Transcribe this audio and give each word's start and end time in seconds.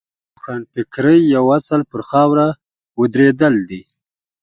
روښانفکرۍ 0.35 1.19
یو 1.35 1.45
اصل 1.57 1.81
پر 1.91 2.01
خپله 2.07 2.07
خاوره 2.09 2.47
ودرېدل 2.99 3.55
دي. 3.69 3.81